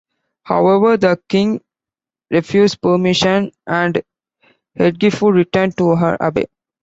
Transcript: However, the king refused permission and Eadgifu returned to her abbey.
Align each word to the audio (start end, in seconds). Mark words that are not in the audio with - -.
However, 0.45 0.97
the 0.97 1.21
king 1.29 1.61
refused 2.31 2.81
permission 2.81 3.51
and 3.67 4.01
Eadgifu 4.75 5.31
returned 5.31 5.77
to 5.77 5.95
her 5.95 6.17
abbey. 6.19 6.47